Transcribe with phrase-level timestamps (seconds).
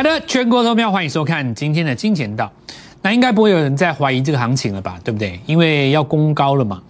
[0.00, 2.50] 好的全国投票，欢迎收看今天的金钱道。
[3.02, 4.98] 那应该不会有人在怀疑这个行情了吧？
[5.04, 5.38] 对不对？
[5.44, 6.80] 因为要攻高了嘛。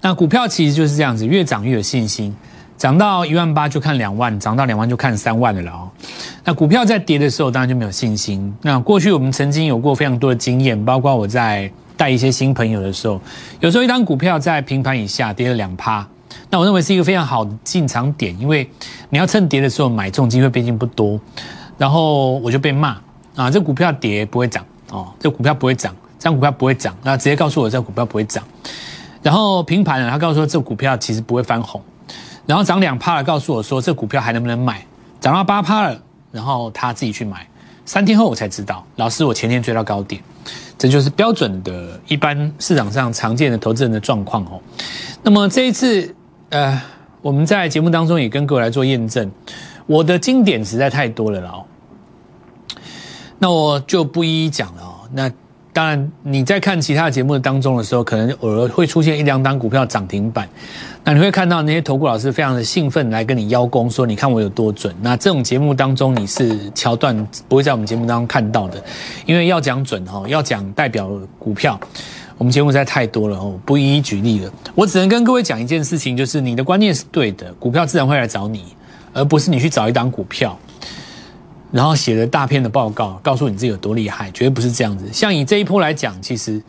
[0.00, 2.32] 那股票其实就是这样子，越涨越有信心，
[2.78, 5.90] 涨到一万八就看两万，涨到两万就看三万的了哦。
[6.44, 8.54] 那股票在跌的时候，当然就没有信心。
[8.62, 13.20] 那过去我们曾经有过非常多的经验，包括我在带一些新朋友的时候，
[13.58, 16.06] 有时候一张股票在平盘以下跌了两趴，
[16.48, 18.70] 那我认为是一个非常好的进场点，因为
[19.10, 21.18] 你要趁跌的时候买，这种机会毕竟不多。
[21.82, 22.96] 然后我就被骂
[23.34, 28.44] 啊，这股票跌不会涨哦，这股票不会涨，这张股票不会涨，那直接告诉我这股票不会涨。
[29.20, 31.82] 然后平盘了，他告诉说这股票其实不会翻红。
[32.46, 34.86] 然后涨两趴了，告诉我说这股票还能不能买？
[35.18, 37.44] 涨到八趴了，然后他自己去买。
[37.84, 40.22] 三天后我才知道，老师我前天追到高点，
[40.78, 44.60] 这就是标准的一般市场上常见的投资人的状况哦。
[45.20, 46.14] 那么这一次
[46.50, 46.80] 呃，
[47.20, 49.28] 我们在节目当中也跟各位来做验证，
[49.86, 51.52] 我的经典实在太多了啦。
[53.42, 54.94] 那我就不一一讲了哦。
[55.12, 55.28] 那
[55.72, 60.48] 当然，你在看其他节目当中的时候，可能偶尔会出现一两档股票涨停板，
[61.02, 64.94] 那你会看到那些投顾老师非常的兴奋来跟你邀功，说你看我有多准。
[65.00, 67.16] 那这种节目当中，你是桥段
[67.48, 68.80] 不会在我们节目当中看到的，
[69.26, 71.76] 因为要讲准哈，要讲代表股票，
[72.38, 74.52] 我们节目实在太多了哦，不一一举例了。
[74.76, 78.62] 我只能跟各位讲一件事情，就是你的观念是对的，股票自然会来找你，
[79.12, 80.56] 而不是你去找一档股票。
[81.72, 85.10] 然后写了大片的报告，告诉你自己有多厉害，绝对不是这样子。
[85.12, 86.62] 像以这一波来讲，其实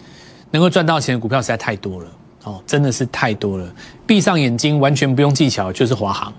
[0.49, 2.09] 能够赚到钱的股票实在太多了
[2.45, 3.69] 哦，真的是太多了。
[4.07, 6.33] 闭上眼睛，完全不用技巧，就是华航。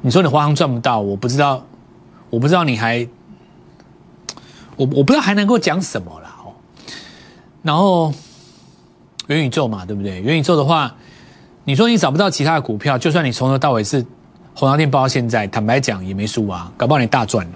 [0.00, 1.64] 你说你华航赚不到，我不知道，
[2.30, 3.06] 我不知道你还，
[4.76, 6.50] 我我不知道还能够讲什么了哦。
[7.62, 8.12] 然后
[9.28, 10.20] 元宇宙嘛，对不对？
[10.20, 10.92] 元宇宙的话，
[11.62, 14.04] 你说你找不到其他的股票，就算你从头到尾是
[14.52, 17.46] 红桃店包到现在，坦白讲也没输啊，搞不好你大赚。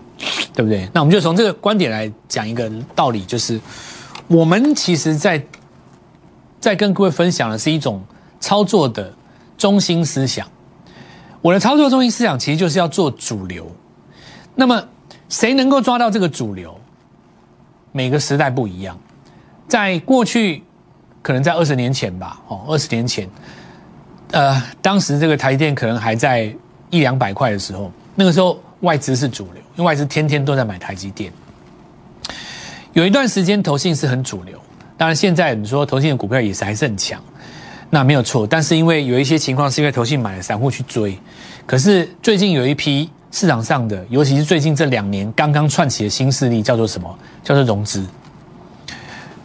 [0.55, 0.89] 对不对？
[0.93, 3.61] 那我们就从这个观点来讲一个道理，就是
[4.27, 5.43] 我们其实，在
[6.61, 8.03] 在跟各位分享的是一种
[8.41, 9.13] 操作的
[9.57, 10.47] 中心思想。
[11.41, 13.71] 我的操作中心思想其实就是要做主流。
[14.57, 14.83] 那么，
[15.29, 16.77] 谁能够抓到这个主流？
[17.93, 18.99] 每个时代不一样。
[19.69, 20.65] 在过去，
[21.23, 23.29] 可能在二十年前吧，哦，二十年前，
[24.33, 26.53] 呃，当时这个台电可能还在
[26.91, 29.63] 一两百块的时候，那个时候外资是主流。
[29.77, 31.33] 因为外资天天都在买台积电，
[32.93, 34.59] 有一段时间投信是很主流，
[34.97, 37.23] 当然现在你说投信的股票也是还是很强，
[37.91, 38.45] 那没有错。
[38.45, 41.17] 但是因为有一些情况是因为投信买了散户去追，
[41.65, 47.19] 可是最近有一批市场上的，尤其是最近这两年刚刚串起的新势力，叫做什么？
[47.45, 48.05] 叫做融资，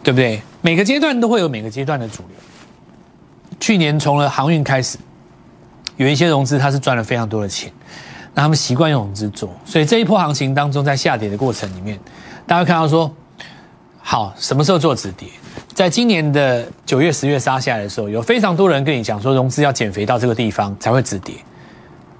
[0.02, 0.42] 对不对？
[0.60, 2.36] 每个阶段都会有每个阶段的主流。
[3.60, 4.98] 去年从了航运开始，
[5.96, 7.70] 有一些融资它是赚了非常多的钱。
[8.34, 11.98] 那他们习惯用融资做，所以这一波行情当中，在下跌的过程里面，
[12.46, 13.10] 大家看到说，
[14.02, 15.28] 好，什么时候做止跌？
[15.72, 21.34] 在今年的九月、十月杀下来的时候，有非常多人跟你讲说，融资要减肥到这个地方才会止跌。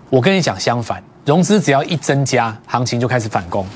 [0.08, 3.66] 我跟你讲相反，融资只要一增加，行情就开始反攻。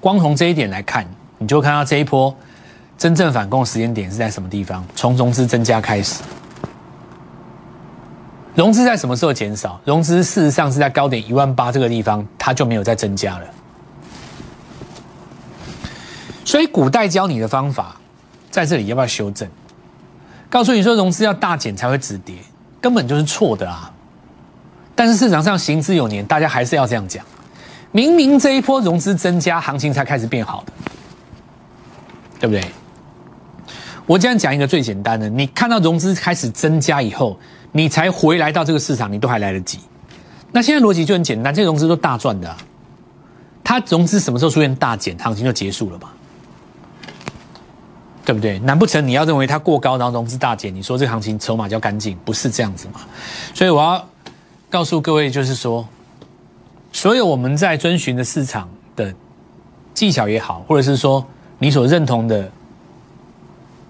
[0.00, 1.04] 光从这一点来看，
[1.38, 2.34] 你就看到这一波
[2.96, 4.84] 真正反攻的时间点是在什么地方？
[4.94, 6.22] 从融资增加开始。
[8.54, 9.80] 融资在什么时候减少？
[9.84, 13.46] 融资事实上是在高点一万八这个地方，它就没有再增加了。
[16.44, 17.96] 所以古代教你的方法，
[18.50, 19.48] 在这里要不要修正？
[20.50, 22.34] 告诉你说融资要大减才会止跌，
[22.78, 23.90] 根本就是错的啊！
[24.94, 27.24] 但是市场上行之有年，大家还是要这样讲。
[27.90, 30.72] 明明这一波融资增加，行情才开始变好的，
[32.38, 32.62] 对不对？
[34.04, 37.38] 我这样讲一个最简单的，你看到融资开始增加以后。
[37.72, 39.78] 你才回来到这个市场，你都还来得及。
[40.52, 42.54] 那现在逻辑就很简单，这些融资都大赚的，
[43.64, 46.12] 它融资什么时候出现大减，行情就结束了吧？
[48.24, 48.58] 对不对？
[48.58, 53.00] 难不成你要认为它过高，然后融资大减，你说这个行情筹码就要干净，不是这样子吗？
[53.54, 54.06] 所以我要
[54.68, 55.88] 告诉各位，就是说，
[56.92, 59.12] 所有我们在遵循的市场的
[59.94, 61.26] 技巧也好，或者是说
[61.58, 62.52] 你所认同的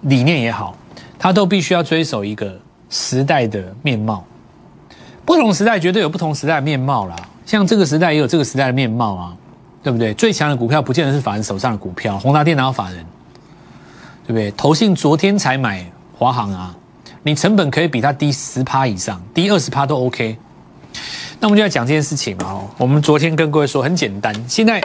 [0.01, 0.75] 理念也好，
[1.19, 2.57] 它都必须要追守一个。
[2.93, 4.23] 时代的面貌，
[5.25, 7.15] 不同时代绝对有不同时代的面貌啦。
[7.43, 9.35] 像这个时代也有这个时代的面貌啊，
[9.81, 10.13] 对不对？
[10.13, 13.03] 最强的股票不见得是法人手上的股票，宏达电脑法人，
[14.25, 14.51] 对不对？
[14.51, 15.83] 投信昨天才买
[16.15, 16.75] 华航啊，
[17.23, 20.37] 你成本可以比它低十趴以上，低二十趴都 OK。
[21.39, 22.69] 那我们就要讲这件事情哦。
[22.77, 24.79] 我们昨天跟各位说很简单，现在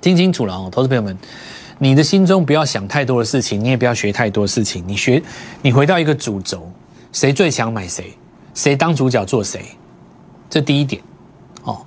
[0.00, 1.14] 听清楚了哦，投资朋友们。
[1.78, 4.84] 你的心中不要想太多的事情，你也不要学太多事情。
[4.86, 5.20] 你学，
[5.62, 6.70] 你回到一个主轴，
[7.12, 8.16] 谁最强买谁，
[8.54, 9.64] 谁当主角做谁，
[10.50, 11.00] 这第一点。
[11.62, 11.84] 哦，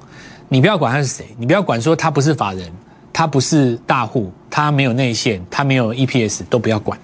[0.47, 2.71] 你不要管他是谁，你不要管说他不是法人，
[3.11, 6.97] 他不是大户，他没有内线，他没有 EPS，都不要管。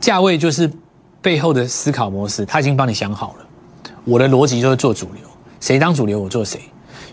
[0.00, 0.70] 价位就是
[1.20, 3.46] 背后的思考模式，他已经帮你想好了。
[4.04, 5.22] 我的逻辑就是做主流，
[5.60, 6.60] 谁当主流我做谁，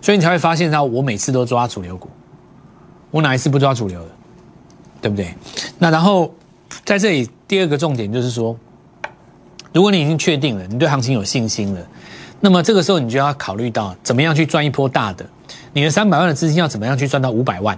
[0.02, 2.08] 所以你才会发现到我每次都抓主流股，
[3.12, 4.10] 我哪一次不抓主流的，
[5.02, 5.34] 对不对？
[5.78, 6.34] 那然后
[6.86, 8.58] 在这里第二个重点就是说，
[9.74, 11.82] 如果你已经确定了，你对行情有信心了，
[12.40, 15.26] 那么这个时候你就要考虑到怎么样去赚一波大的。
[15.74, 17.78] 你的三百万的资金要怎么样去赚到五百万？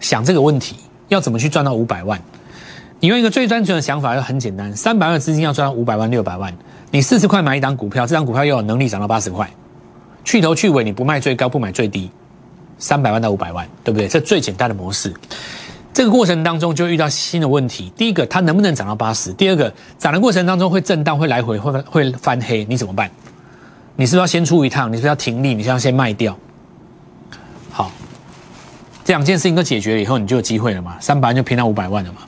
[0.00, 0.76] 想这个问题，
[1.08, 2.20] 要怎么去赚到五百万？
[3.00, 6.56] 你用一个最单纯的想法，就很简单：三百万的资金要赚到五百万、六百万，
[6.90, 9.48] 你四十块买一档股票，这档股票又有能力涨到八十块，
[10.24, 12.10] 去头去尾，你不卖最高，不买最低，
[12.78, 14.08] 三百万到五百万，对不对？
[14.08, 15.12] 这最简单的模式。
[15.98, 19.32] 这个过程当中就遇到新的问题：第一个，它能不能涨到八十？
[19.32, 23.10] 第二个，涨的过程当中会震荡、会来回、会会翻黑，你怎么办？
[23.96, 24.88] 你是不是要先出一趟？
[24.92, 25.56] 你是不是要停利？
[25.56, 26.38] 你是要先卖掉？
[27.72, 27.90] 好，
[29.04, 30.96] 这两件事情都解决了以后，你就有机会了嘛？
[31.00, 32.20] 三百万就拼到五百万了嘛？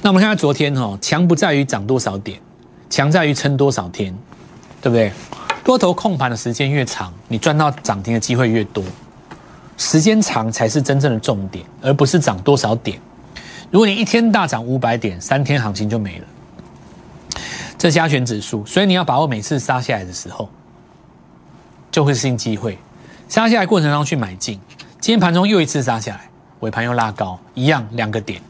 [0.00, 2.40] 那我们看看昨天哈，强不在于涨多少点，
[2.88, 4.16] 强在于撑多少天，
[4.80, 5.12] 对不对？
[5.62, 8.82] 多头控盘的时间越长，你赚到涨停的机会越多。
[9.76, 13.00] 时间长才是真正的重点，而不是涨多少点。
[13.70, 16.26] 如果你一天大涨五百点，三天行情就没了。
[17.76, 20.48] 这加权指数，所以你要把握每次杀下来的时候，
[21.90, 22.78] 就会是新机会。
[23.28, 24.60] 杀下来过程当中去买进，
[25.00, 26.20] 今天盘中又一次杀下来，
[26.60, 28.40] 尾盘又拉高，一样两个点。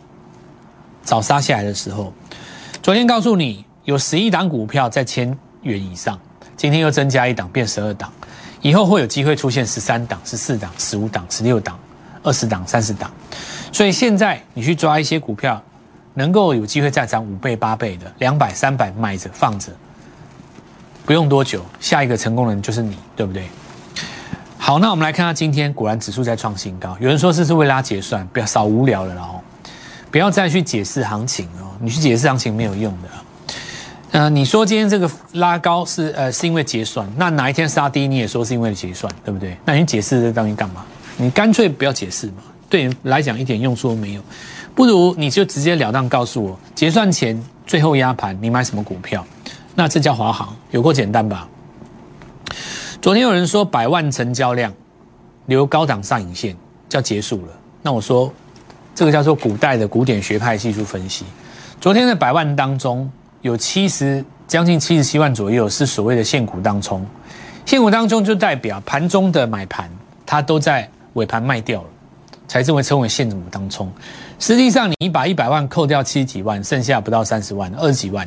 [1.03, 2.13] 早杀下来的时候，
[2.83, 6.19] 昨天告诉你有十一档股票在千元以上，
[6.57, 8.13] 今天又增加一档变十二档，
[8.65, 11.79] 以后会有机会出现十三档、十四档、十五档、十六档、
[12.23, 13.13] 二十档、三十档。
[13.71, 15.63] 所以现在你去抓一些股票，
[16.15, 19.71] 能够有机会再涨五倍、八倍的，两百、三百买着放着，
[21.05, 23.45] 不用多久，下一个成功人就是你，对不对？
[24.57, 26.97] 好，那我们来看下今天，果然指数在创新高。
[26.99, 29.43] 有人说这是为拉结算，不要少无聊了，哦
[30.11, 33.09] 不要再去解释行情哦，你去解释行情没有用的。
[34.15, 39.57] 呃，你说今天这个拉高是呃是因为结算，那哪一天杀低你也说是因为结算，对不对？
[39.65, 40.85] 那你解释这东西干嘛？
[41.17, 42.35] 你干脆不要解释嘛，
[42.71, 44.23] 对你来讲一点用处都没有。
[44.73, 49.27] 不如你就直截了当告诉我，结算前最后压盘你买什么股票？
[49.75, 51.49] 那这叫华航，有够简单吧？
[53.03, 54.73] 昨天有人说百万成交量
[55.47, 56.57] 留高档上影线
[56.89, 57.53] 叫结束了，
[57.83, 58.33] 那我说
[58.95, 61.25] 这个叫做古代的古典学派技术分析。
[61.81, 63.11] 昨天的百万当中
[63.45, 67.07] 有七十将近七十七万左右是所谓的现股当冲，
[67.67, 69.87] 现股当中就代表盘中的买盘
[70.25, 71.89] 它都在尾盘卖掉了，
[72.49, 73.93] 才称为称为现股当冲。
[74.39, 78.27] 实际上你把一百万扣掉七十几万，剩下不到三十万，二十几万，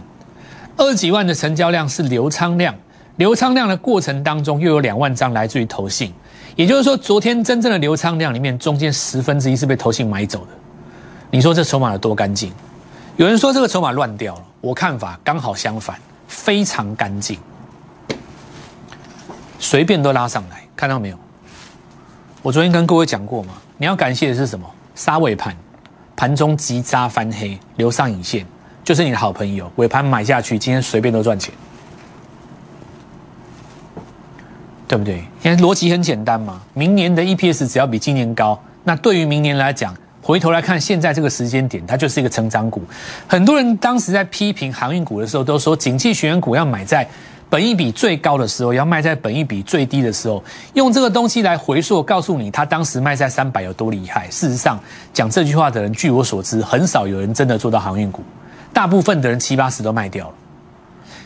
[0.77, 2.75] 二十几万的成交量是流仓量。
[3.15, 6.13] 流仓量的过程当中，又有两万张来自于投信，
[6.55, 10.49] 也就是说，昨天真正的流仓量里面，中间十分之一是被投信买走的。
[11.31, 12.51] 你说这筹码有多干净？
[13.17, 17.39] 有人说这个筹码乱掉了，我看法刚好相反，非常干净，
[19.57, 21.17] 随便都拉上来，看到没有？
[22.43, 24.69] 我昨天跟各位讲过嘛，你要感谢的是什么？
[24.93, 25.55] 杀尾盘，
[26.15, 28.45] 盘中急扎翻黑，留上影线，
[28.83, 29.71] 就是你的好朋友。
[29.77, 31.51] 尾盘买下去，今天随便都赚钱。
[34.87, 35.25] 对不对？
[35.41, 39.93] 现在逻辑很简单嘛，明年的 EPS 只要比今年高，那对于明年来讲，
[40.27, 42.81] 回头来看现在这个时间点，它就是一个成长股。
[43.25, 47.07] 很多人当时在批评航运股的时候，都说景气学员股要买在
[47.49, 50.43] 本益比最高的时候，要卖在本益比最低的时候，
[50.73, 54.27] 用这个东西来回溯，告诉你他当时卖在三百有多厉害。
[54.29, 54.77] 事实上，
[55.13, 58.21] 讲这句话的人，据我所知，很少有人真的做到航运股，
[58.73, 60.33] 大部分的人七八十都卖掉了。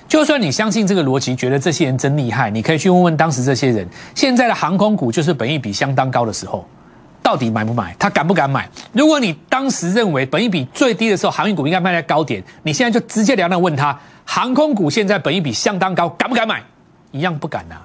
[0.08, 6.63] 就算你相信这个逻辑，觉得这些人真厉害，你可以去问问当时这些人，现在的航空股就是本益比相当高的时候，
[7.31, 7.95] 到底买不买？
[7.97, 8.69] 他敢不敢买？
[8.91, 16.61] 如果你当时认为本益比最低的时候，航运股应该卖在高点，你现在就直接了当问他，航空股现在本益比相当高，敢不敢买？
[17.11, 17.77] 一样不敢呐。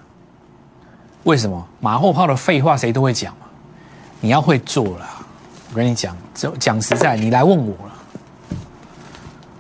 [1.22, 1.64] 为什么？
[1.78, 3.46] 马后炮的废话谁都会讲嘛。
[4.20, 5.08] 你要会做了，
[5.70, 6.16] 我跟你讲，
[6.58, 7.94] 讲实在，你来问我了，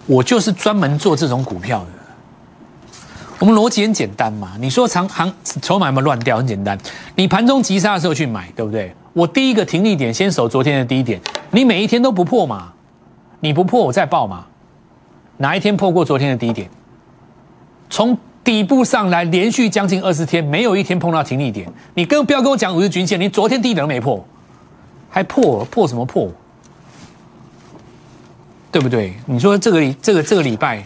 [0.06, 1.86] 我就是专门做这种股票的。
[3.38, 6.38] 我们逻辑很简单嘛，你说长行筹码有没有乱掉？
[6.38, 6.76] 很简单，
[7.14, 8.92] 你盘中急杀的时候去买，对不对？
[9.16, 11.18] 我第一个停利点先守昨天的低点，
[11.50, 12.70] 你每一天都不破嘛？
[13.40, 14.44] 你不破我再报嘛？
[15.38, 16.68] 哪一天破过昨天的低点？
[17.88, 21.66] 从底部上来连续将近二十天，没有一天碰到停利点。
[21.94, 24.22] 你更不要跟我讲五日均线，你昨天低点都没破，
[25.08, 26.30] 还破破什么破？
[28.70, 29.14] 对不对？
[29.24, 30.84] 你说这个这个这个礼拜。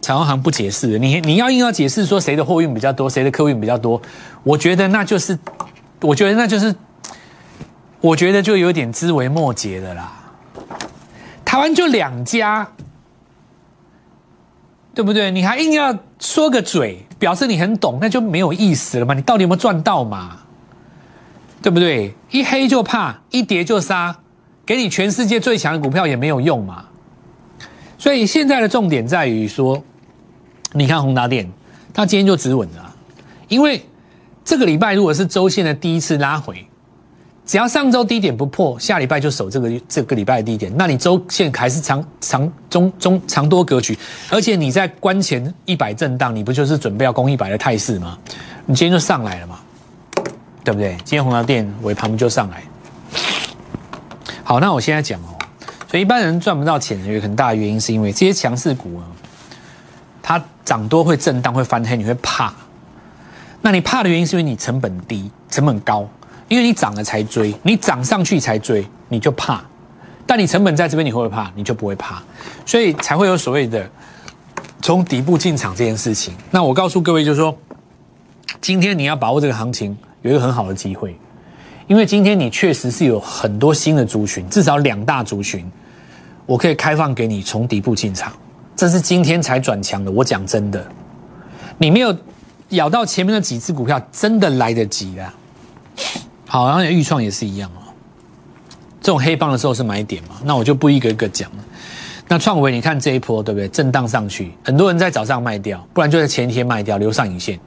[0.00, 4.02] 彩虹行不解释，你你要硬要解释说谁的货运比较多，谁的客运比较多，
[4.42, 5.38] 我觉得那就是，
[6.02, 6.74] 我觉得那就是
[8.00, 10.12] 我觉得就有点枝微末节的啦。
[11.44, 12.66] 台湾就两家，
[14.94, 15.30] 对不对？
[15.30, 19.14] 你还硬要说个嘴，表示你很懂，那就没有意思了嘛。
[19.14, 20.38] 你到底有没有赚到嘛？
[21.60, 22.14] 对不对？
[22.30, 24.16] 一黑就怕，一跌就杀，
[24.66, 26.84] 给你全世界最强的股票也没有用嘛。
[27.98, 29.80] 所以现在的重点在于说，
[30.72, 31.48] 你看宏达电，
[31.94, 32.92] 它今天就止稳了，
[33.46, 33.86] 因为
[34.44, 36.66] 这个礼拜如果是周线的第一次拉回。
[37.44, 40.72] 只要上周低点不破，下礼拜就守这个这个礼拜的低点。
[40.76, 43.98] 那你周线还是长长中中长多格局，
[44.30, 48.16] 而且你在关前一百震荡，你不就是准备要攻一百的态势吗？
[48.64, 49.58] 你今天就上来了嘛，
[50.62, 50.96] 对不对？
[50.98, 52.62] 今天红桥店尾盘不就上来？
[54.44, 55.34] 好，那我现在讲哦，
[55.90, 59.02] 所以一般人赚不到钱的有很大的原因，是因为这些强势股啊，
[60.22, 62.54] 它涨多会震荡会翻黑，你会怕。
[63.62, 66.06] 那你怕的原因是因为你成本低，成本高。
[66.48, 69.56] 因为你涨了才追，你涨上去才追，你就怕；
[70.26, 71.50] 但你成本在这边，你会不会怕？
[71.54, 72.22] 你就不会怕，
[72.66, 73.88] 所以才会有所谓的
[74.82, 76.34] 从底部进场这件事情。
[76.50, 77.56] 那我告诉各位，就是说，
[78.60, 81.18] 今天你要把握这个行情，有一个很好的机会，
[81.86, 85.64] 因为今天你确实是有很多新的族群，至少两大族群，
[86.44, 88.30] 我可以开放给你从底部进场。
[88.76, 90.86] 这是今天才转强的，我讲真的，
[91.78, 92.14] 你没有
[92.72, 95.34] 咬到前面的几只股票，真的来得及啊。
[96.46, 97.80] 好，然后预创也是一样哦。
[99.00, 100.36] 这种黑棒的时候是买点嘛？
[100.44, 101.64] 那我就不一个一个讲了。
[102.28, 103.68] 那创维，你看这一波对不对？
[103.68, 107.58] 震荡上去，很多人在早上卖掉，不然就在前一天卖掉，留上影线。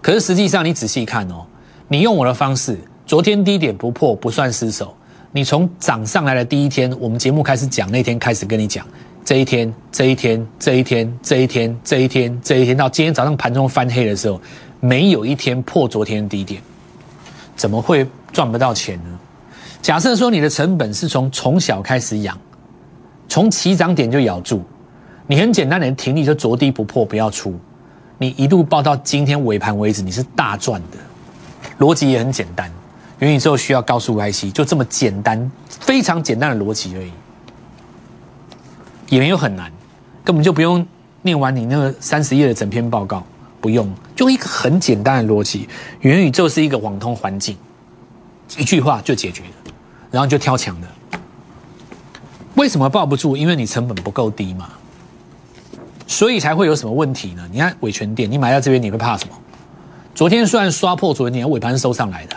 [0.00, 1.44] 可是实际上你仔细看哦，
[1.88, 4.96] 你用我的方式，昨天低点不破不算失手。
[5.30, 8.86] 你从涨上来的第一天，我们节目开始讲那天开始跟你讲，
[9.24, 14.40] 这一天、这一天、这一天、这一天、这一天、这一天，到今天早上盘中翻黑的时候，
[14.80, 16.60] 没有一天破昨天低点。
[17.54, 19.18] 怎么会赚不到钱呢？
[19.80, 22.36] 假设说你的成本是从从小开始养，
[23.28, 24.62] 从起涨点就咬住，
[25.28, 27.56] 你很简单的停利就着地不破不要出，
[28.18, 30.98] 你一路报到今天尾盘为止，你是大赚的。
[31.78, 32.70] 逻辑也很简单，
[33.20, 37.12] 元宇宙需要高速 IC，就这么简单，非常简单的逻辑而已，
[39.12, 39.70] 也没有很难，
[40.24, 40.86] 根本就不用
[41.20, 43.22] 念完你那个三十页的整篇报告。
[43.60, 45.68] 不用，就一个很简单的逻辑，
[46.00, 47.54] 元宇宙是一个网通环境，
[48.56, 49.72] 一句话就解决了，
[50.10, 50.88] 然后就挑强的。
[52.54, 53.36] 为什么抱不住？
[53.36, 54.70] 因为你成本不够低嘛，
[56.06, 57.46] 所以才会有什么问题呢？
[57.52, 59.34] 你看伟权店，你买到这边你会怕什么？
[60.14, 62.36] 昨天虽然刷破昨天尾盘是收上来的。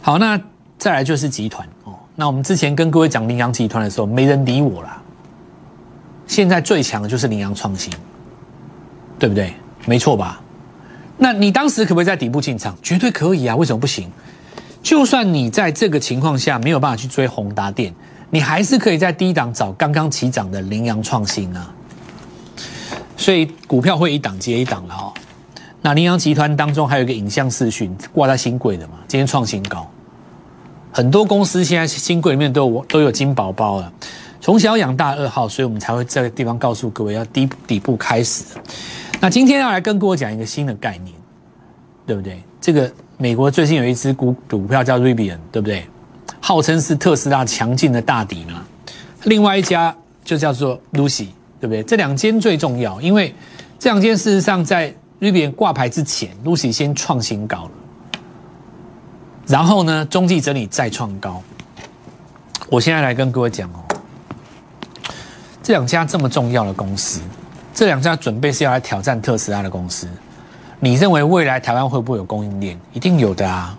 [0.00, 0.40] 好，那
[0.78, 1.68] 再来就是集团。
[2.16, 5.02] 那我们之前跟各位讲羚羊集团的时候，没人理我了。
[6.26, 7.92] 现在最强的就是羚羊创新。
[9.18, 9.54] 对不对？
[9.86, 10.38] 没错吧？
[11.16, 12.76] 那你当时可不可以在底部进场？
[12.82, 13.56] 绝对可以啊！
[13.56, 14.12] 为什么不行？
[14.82, 17.94] 就算你在这个情况下没有办法去追宏达电，
[18.28, 21.72] 你还是可以在低档找刚刚起涨的羚羊创新啊。
[23.16, 25.14] 所以股票会一档接一档了哦。
[25.80, 28.96] 那羚羊集团当中还有一个影像视讯挂在新贵的嘛？
[29.08, 29.90] 今天创新高，
[30.96, 33.92] 很多公司现在新贵里面都有都有金宝宝了。
[34.40, 38.42] 从小养大二号，所以我们才会这个地方告诉各位要底底部开始。
[39.20, 41.14] 那今天要来跟各位讲一个新的概念，
[42.06, 42.42] 对不对？
[42.62, 45.86] 这个美国最近有一只股股票叫 Rivian，对不对？
[46.40, 48.64] 号称是特斯拉强劲的大底嘛。
[49.24, 51.26] 另外一家就叫做 Lucy，
[51.60, 51.82] 对不对？
[51.82, 53.34] 这两间最重要，因为
[53.78, 57.70] 这两间事实上在 Rivian 挂牌之前，Lucy 先创新高了，
[59.46, 61.42] 然后呢，中继整理再创高。
[62.68, 63.84] 我现在来跟各位讲哦，
[65.62, 67.20] 这两家这么重要的公司。
[67.72, 70.08] 这两家准备是要来挑战特斯拉的公司，
[70.80, 72.80] 你认为未来台湾会不会有供应链？
[72.94, 73.76] 一定有的啊，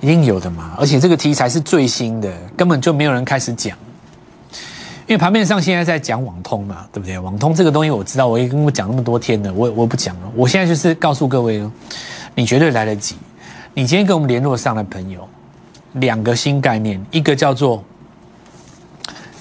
[0.00, 0.74] 一定有的嘛！
[0.76, 3.78] 而且这个题材是最新的，根本就没有人开始讲。
[5.06, 7.16] 因为盘面上现在在讲网通嘛，对不对？
[7.16, 10.22] 网通这个东西我知道，我也跟我讲那么多天了，我我不讲了。
[10.34, 11.70] 我现在就是告诉各位哦，
[12.34, 13.14] 你绝对来得及。
[13.78, 15.28] 你今天跟我们联络上的朋友，
[15.92, 17.84] 两个新概念，一个叫做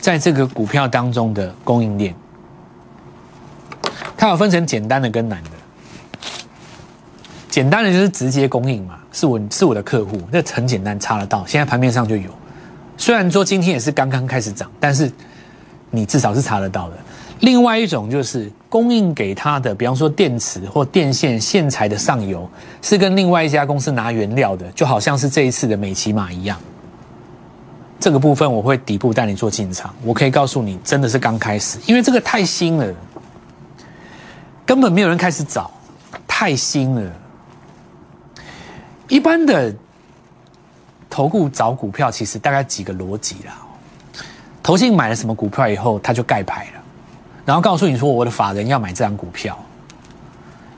[0.01, 2.13] 在这个股票当中的供应链。
[4.17, 5.51] 它有分成简单的跟难的，
[7.49, 12.29] 简单的就是直接供应嘛，是我是我的客户，那很简单，查得到，现在盘面上就有。
[12.97, 15.09] 虽然说今天也是刚刚开始涨，但是
[15.89, 16.97] 你至少是查得到的。
[17.41, 22.49] 另外一种就是供应给他的，比方说电池或电线线材的上游，
[22.81, 26.57] 是跟另外一家公司拿原料的，就好像是这一次的美骑马一样。
[27.99, 32.93] 这个部分我会底部带你做进场，我可以告诉你，真的是刚开始，因为这个太新了。
[34.65, 35.69] 根本没有人开始找，
[36.27, 37.11] 太新了。
[39.07, 39.73] 一般的
[41.09, 43.61] 投顾找股票其实大概几个逻辑啦。
[44.63, 46.83] 投信买了什么股票以后，他就盖牌了，
[47.45, 49.57] 然后告诉你说我的法人要买这张股票，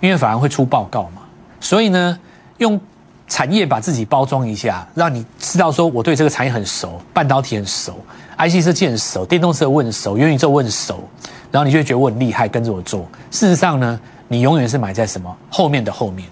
[0.02, 1.22] 因为法人会出报告嘛，
[1.60, 2.20] 所以呢，
[2.58, 2.80] 用
[3.28, 8.00] 产业把自己包装一下，让你知道说我对这个产业很熟，半导体很熟
[8.38, 11.04] ，IC 设计很熟，电动车问熟，元宇宙问熟，
[11.52, 13.08] 然后你就会觉得我很厉害，跟着我做。
[13.32, 16.28] 事实上呢，你永远是买在什么后面的后面。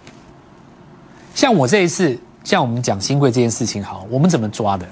[1.34, 4.86] 像我这一次，像我们讲新贵这件事情，好，我们怎么抓的？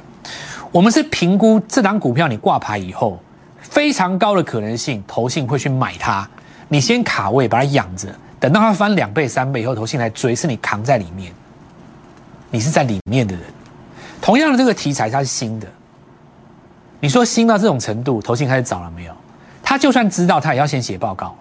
[0.71, 3.17] 我们是评估这档股票你挂牌以后，
[3.63, 6.27] 非常高的可能性，投信会去买它。
[6.67, 8.07] 你先卡位把它养着，
[8.39, 11.33] 等到它翻两倍、三倍以后，投信来追，是你扛在里面，
[12.51, 13.43] 你是在里面的人。
[14.21, 15.67] 同样的这个题材它是新的，
[16.99, 19.13] 你说新到这种程度，投信开始找了没有？
[19.61, 21.35] 他就算知道，他也要先写报告，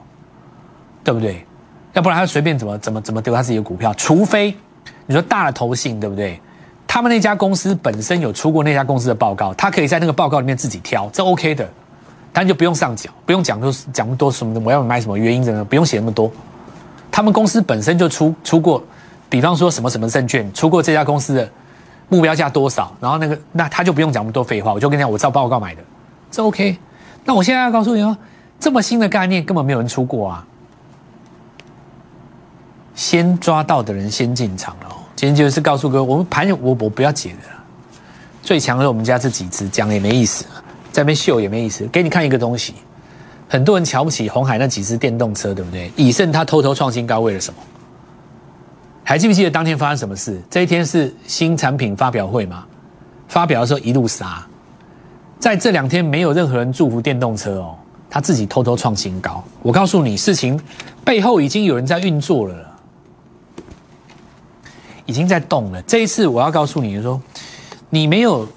[1.04, 1.44] 对不对？
[1.92, 4.56] 要不然他随便怎么怎么怎么丢他自己的股票，除非
[5.06, 6.40] 你说大的投信，对不对？
[6.86, 11.68] 他们那家公司本身有出过那家公司的报告，他可以在那个报告里面自己挑，这 OK 的，
[12.32, 16.30] 但就不用上缴，不用讲说讲多什么的，我要买什么原因怎么，不用写那么多。
[17.10, 18.82] 他们公司本身就出出过，
[19.28, 21.50] 比方说什么什么证券出过这家公司的
[22.08, 25.82] 目标价多少，然后那个那他就不用讲那么多废话，我就跟你讲，我照报告买的，
[26.30, 26.78] 这 OK。
[27.24, 28.16] 那我现在要告诉你哦，
[28.58, 30.46] 这么新的概念根本没有人出过啊，
[32.94, 34.96] 先抓到的人先进场了哦。
[35.14, 37.48] 今天就是告诉各位，我们盘我我不要解的，
[38.42, 40.46] 最强的我们家这几只讲也没意思，
[40.92, 41.84] 在那边秀也没意思。
[41.86, 42.74] 给你看一个东西，
[43.48, 45.90] 很多人瞧不起红海那几只电动车，对不对？
[45.96, 47.58] 以盛他偷偷创新高，为了什么？
[49.02, 50.40] 还记不记得当天发生什么事？
[50.48, 52.64] 这一天是新产品发表会嘛？
[53.26, 54.46] 发表的时候一路杀，
[55.40, 57.74] 在这两天没有任何人祝福电动车哦，
[58.08, 59.42] 他自己偷偷创新高。
[59.62, 60.60] 我告诉你，事情
[61.04, 62.54] 背后已经有人在运作了。
[65.04, 65.82] 已经在动了。
[65.82, 67.20] 这一次我要告诉你说，
[67.90, 68.48] 你没有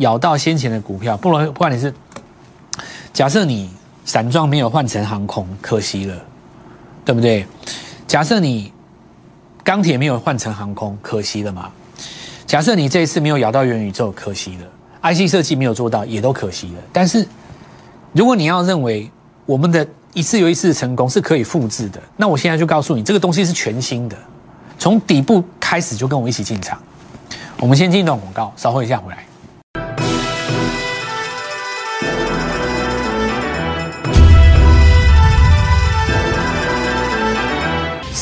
[0.00, 1.92] 咬到先前的股票，不然不管你是
[3.12, 3.70] 假设你
[4.04, 6.16] 散装没有换成航空，可惜了，
[7.04, 7.46] 对不对？
[8.06, 8.72] 假设你
[9.62, 11.70] 钢铁没有换成航空，可惜了嘛？
[12.46, 14.66] 假设你这一次没有咬到元宇宙，可惜了。
[15.02, 16.82] IC 设计没有做到，也都可惜了。
[16.92, 17.26] 但是
[18.12, 19.08] 如果你要认为
[19.46, 24.16] 我们的一次又一次的成功是可以复制的，那我现在就告诉你，这个东西是全新的。
[24.78, 26.80] 从底部开始就跟我一起进场。
[27.58, 29.24] 我们先进一段广告，稍后一下回来。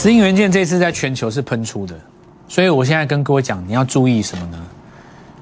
[0.00, 1.92] 石英元件这次在全球是喷出的，
[2.46, 4.56] 所以我现在跟各位讲，你要注意什么呢？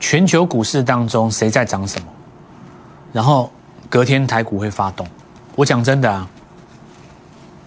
[0.00, 2.06] 全球股市当中谁在涨什么，
[3.12, 3.52] 然后
[3.90, 5.06] 隔天台股会发动。
[5.56, 6.26] 我讲真的啊，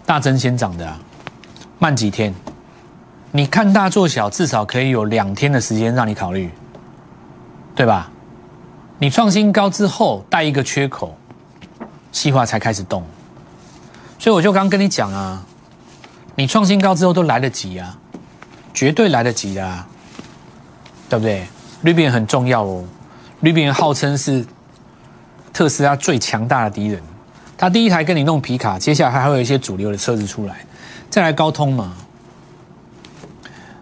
[0.04, 1.00] 大增先涨的啊，
[1.78, 2.34] 慢几天。
[3.32, 6.50] 你看大做小，至少可以有两天的时间让你考虑，
[7.76, 8.10] 对吧？
[8.98, 11.16] 你创新高之后带一个缺口，
[12.12, 13.04] 细化才开始动，
[14.18, 15.46] 所以我就刚跟你讲啊，
[16.40, 17.98] 你创新高之后都来得及啊，
[18.74, 19.86] 绝对来得及啊，
[21.10, 21.46] 对不对？
[21.82, 22.86] 绿边很重要哦，
[23.42, 24.46] 绿边号称是
[25.52, 27.02] 特斯拉最强大的敌人，
[27.58, 30.66] 他第一台跟你弄皮卡，接下来还会有一些主流的车子出来，
[31.10, 31.94] 再来高通嘛。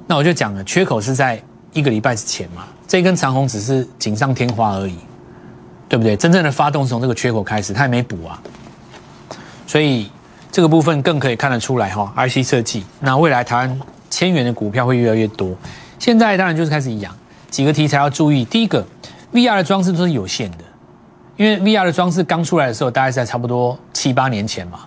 [0.08, 1.40] 那我就讲了，缺口是在
[1.74, 4.98] 一个礼拜之前嘛，这根长虹只是锦上添花而已，
[5.88, 6.18] 对不对？
[6.18, 8.42] 真正的发动是从这个缺口开始，它还没补啊，
[9.68, 10.12] 所以
[10.52, 12.14] 这个部分更可以看得出来哈。
[12.18, 13.80] IC 设计，那未来台湾
[14.10, 15.56] 千元的股票会越来越多。
[16.00, 17.16] 现在当然就是开始养
[17.50, 18.46] 几个题材要注意。
[18.46, 18.86] 第一个
[19.34, 20.58] ，VR 的装置都是有限的，
[21.36, 24.80] 因为 VR 的装置刚出来的时候，大概是在差不多七八年前嘛。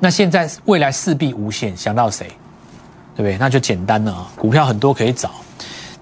[0.00, 2.26] 那现在未来势必无限，想到谁？
[3.16, 3.36] 对不对？
[3.36, 5.30] 那就简单了啊，股票很多可以找。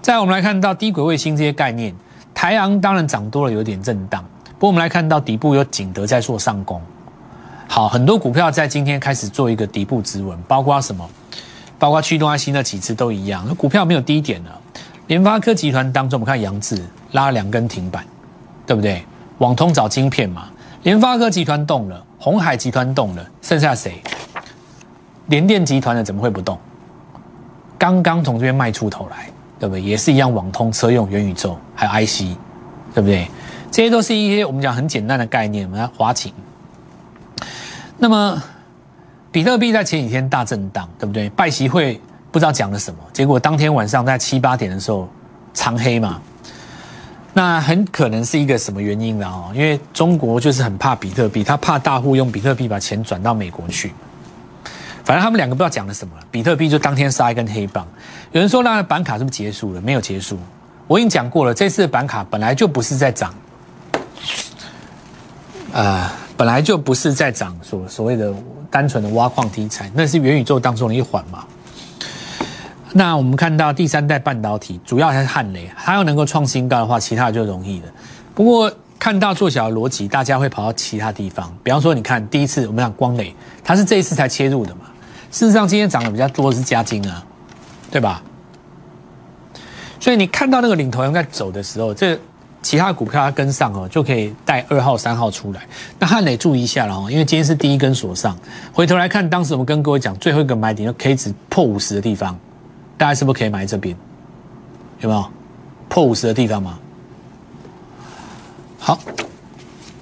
[0.01, 1.95] 再我们来看到低轨卫星这些概念，
[2.33, 4.23] 台阳当然涨多了，有点震荡。
[4.53, 6.81] 不过我们来看到底部有景德在做上攻。
[7.67, 11.07] 好，很多股票在今天开始做一个底部止稳，包括什么？
[11.77, 13.53] 包括驱动 IC 那几次都一样。
[13.55, 14.59] 股票没有低点了。
[15.07, 18.03] 联发科集团当中，我们看杨志拉两根停板，
[18.65, 19.03] 对不对？
[19.37, 20.49] 网通找晶片嘛。
[20.83, 24.01] 联发科集团动了，红海集团动了，剩下谁？
[25.27, 26.57] 联电集团的怎么会不动？
[27.77, 29.81] 刚刚从这边迈出头来，对不对？
[29.81, 32.21] 也是一样，网通、车用、元宇宙，还有 IC，
[32.95, 33.27] 对不对？
[33.69, 35.65] 这些都是一些我们讲很简单的概念。
[35.65, 36.33] 我们来华勤。
[37.97, 38.41] 那么，
[39.31, 41.29] 比特币在前几天大震荡，对不对？
[41.31, 41.99] 拜习会
[42.31, 45.09] 不知道讲了什么，结果当天晚上在七八点的时候
[45.53, 46.21] 长黑嘛。
[47.33, 49.27] 那很可能是一个什么原因呢？
[49.27, 53.93] 哦，因为中国就是很怕比特币，他怕大户用比特币把钱转到美国去。
[55.03, 57.87] 反正他们两个不知道讲了什么，比特币就当天杀一根黑棒。
[58.31, 59.81] 有人说那板卡是不是结束了？
[59.81, 60.37] 没有结束，
[60.87, 63.33] 我已经讲过了，这次的板卡本来就不是在涨，
[65.73, 68.31] 呃，本来就不是在涨所所谓的
[68.69, 71.43] 单纯的挖矿题材，那是元宇宙当中的一环嘛。
[72.93, 77.85] 那我们看到第三代半导体主要还是汉雷，它要能够创新高的话，其他的就容易了。
[78.35, 84.81] 不过看到做小的逻辑，大家会跑到其他地方，比方说你看第一次我们讲光磊，它是这一次才切入的嘛。
[85.31, 87.23] 事实上今天涨的比较多的是嘉金啊，
[87.91, 88.21] 对吧？
[89.99, 92.17] 所以你看到那个领头羊在走的时候，这
[92.61, 95.65] 其他股票它跟上哦，就可以带二号、三号出来。
[95.99, 98.37] 那汉磊注意一下了哦，因为今天是第一根锁上，
[98.73, 102.37] 回头来看，当时我们跟各位讲最后一个买点就 K 值破五十的地方。
[102.97, 103.95] 大家是不是可以买这边？
[105.01, 105.25] 有没有
[105.87, 106.79] 破五十的地方吗？
[108.79, 108.99] 好，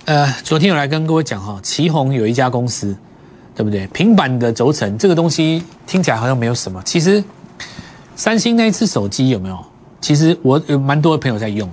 [0.06, 2.96] 呃，昨天有来跟各位讲哈，旗宏有一家公司，
[3.54, 3.86] 对不对？
[3.88, 7.22] 平板的轴承这个东西听起来好像没有什么，其实
[8.16, 9.66] 三星那一次手机有没有？
[10.00, 11.70] 其实我有蛮多的朋友在用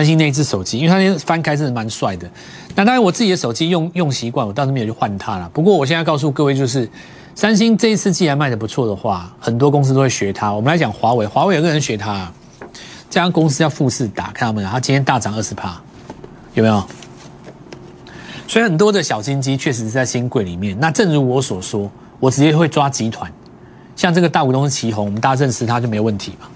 [0.00, 2.26] 三星那一只手机，因为它那翻开真的蛮帅的。
[2.74, 5.46] 那当然我自己的手机用用习惯，我倒是没有去换它了。
[5.52, 6.88] 不过我现在告诉各位就是。
[7.34, 10.50] 三星这一次既然卖的不错的话，很多公司都会学它。
[10.52, 12.30] 我们来讲华为，华为有个人学它，
[13.08, 14.68] 这家公司叫富士达，看到没有？
[14.68, 15.80] 它今天大涨二十趴，
[16.54, 16.82] 有没有？
[18.48, 20.78] 所以很多的小金鸡确实是在新贵里面。
[20.80, 23.32] 那正如我所说，我直接会抓集团，
[23.96, 26.48] 像这个大股东是旗宏，我们大家认识它就没有问题嘛。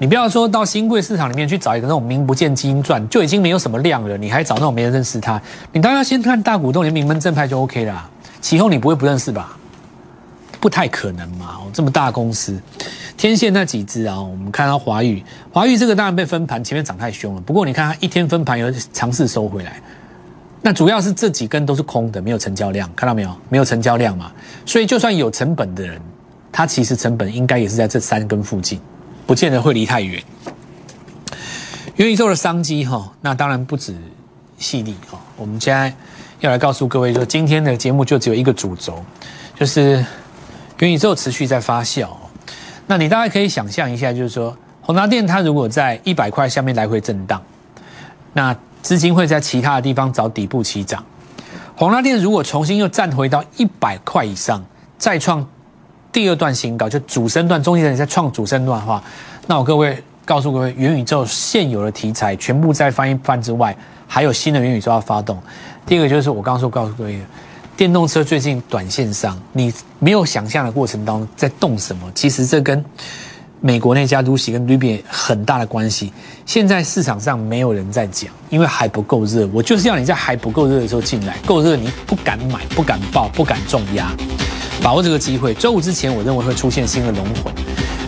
[0.00, 5.38] 你不要说到新贵市场里面去找一个那种名不见经传，就已经没有什么量了，你还找那种没人认识它？
[5.74, 8.08] 你当然先看大股东连名门正派就 OK 啦。
[8.40, 9.54] 旗宏你不会不认识吧？
[10.58, 11.58] 不太可能嘛！
[11.60, 12.58] 哦，这么大公司，
[13.14, 17.40] 天线那几只啊，我们看到华宇，华宇这个当然被分盘，前面涨太凶了。
[17.42, 19.82] 不过你看它一天分盘有尝试收回来，
[20.62, 23.36] 那主要是这几根都是空的，没有成交量，看到没有？
[23.50, 24.32] 没有成交量嘛，
[24.64, 26.00] 所以就算有成本的人，
[26.50, 28.80] 他其实成本应该也是在这三根附近，
[29.30, 30.20] 不见得会离太远。
[31.94, 33.96] 元宇宙的商机哈，那当然不止
[34.58, 35.16] 细粒哈。
[35.36, 35.94] 我们现在
[36.40, 39.04] 要来告诉各位，说今天的节目就只有一个主轴，
[39.56, 40.04] 就是。
[40.78, 42.08] 元宇宙持续在发酵，
[42.88, 47.40] 那你大概可以想象一下，就是说，宏达电它如果在一百块下面来回震荡，
[48.32, 51.04] 那资金会在其他的地方找底部起涨。
[51.76, 54.64] 宏达电如果重新又站回到一百块以上，
[54.98, 55.46] 再创
[56.12, 59.02] 第二段新高，就主升段、中间段再创主升段的话，
[59.46, 65.38] 那我各位告诉各位，元宇宙现有的题材全部在翻一番之外，还有新的元宇宙要发动。
[65.86, 67.20] 第二个就是我刚刚说告诉各位。
[67.76, 72.12] 电动车最近短线上，你没有想象的过程当中在动什么？
[72.14, 72.84] 其实这跟
[73.58, 76.12] 美国那家 Lucy 跟 Ruby 很大的关系。
[76.44, 79.48] 现在市场上没有人在讲，因为还不够热。
[79.50, 84.12] 我就是要你在还不够热的时候进来，够热你不敢买、不敢报、不敢重压，
[84.82, 85.52] 把握这个机会。
[85.54, 87.52] 周五之前，我认为会出现新的龙魂，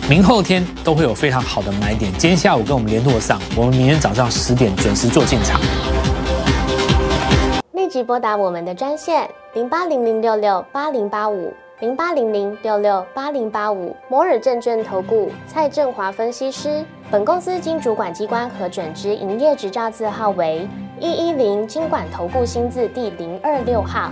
[0.09, 2.11] 明后天都会有非常好的买点。
[2.13, 5.61] 今天下午跟我们联络上，我们明天早上十点准时做进场。
[7.73, 9.29] 立即拨打我们的专线。
[9.53, 16.83] 零八零零六六八零八五，零八零零六六八零八五，摩尔证券投顾蔡振华分析师。
[17.11, 20.67] 本公司经主管机关核准之营业执照字号为
[20.99, 24.11] 一一零金管投顾新字第零二六号。